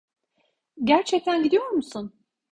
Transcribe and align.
Gerçekten 0.83 1.43
gidiyor 1.43 1.67
musun? 1.71 2.13